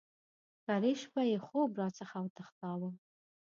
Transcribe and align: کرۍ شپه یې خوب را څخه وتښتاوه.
کرۍ 0.65 0.93
شپه 1.01 1.21
یې 1.29 1.37
خوب 1.45 1.69
را 1.79 1.87
څخه 1.99 2.17
وتښتاوه. 2.23 2.89